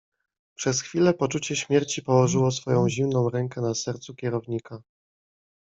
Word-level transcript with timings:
"Przez 0.55 0.81
chwilę 0.81 1.13
poczucie 1.13 1.55
śmierci 1.55 2.01
położyło 2.03 2.51
swoją 2.51 2.89
zimną 2.89 3.29
rękę 3.29 3.61
na 3.61 3.75
sercu 3.75 4.15
kierownika." 4.15 4.81